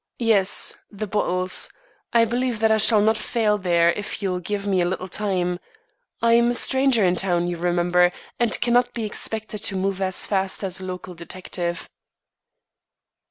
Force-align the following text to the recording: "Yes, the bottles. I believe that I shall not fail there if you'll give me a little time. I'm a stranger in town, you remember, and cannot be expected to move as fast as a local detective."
"Yes, 0.17 0.73
the 0.89 1.05
bottles. 1.05 1.69
I 2.11 2.25
believe 2.25 2.59
that 2.59 2.71
I 2.71 2.79
shall 2.79 3.01
not 3.01 3.17
fail 3.17 3.59
there 3.59 3.91
if 3.93 4.19
you'll 4.19 4.39
give 4.39 4.65
me 4.65 4.81
a 4.81 4.85
little 4.85 5.07
time. 5.07 5.59
I'm 6.23 6.49
a 6.49 6.53
stranger 6.55 7.05
in 7.05 7.15
town, 7.15 7.45
you 7.45 7.57
remember, 7.57 8.11
and 8.39 8.59
cannot 8.61 8.95
be 8.95 9.05
expected 9.05 9.59
to 9.59 9.75
move 9.75 10.01
as 10.01 10.25
fast 10.25 10.63
as 10.63 10.79
a 10.79 10.85
local 10.85 11.13
detective." 11.13 11.87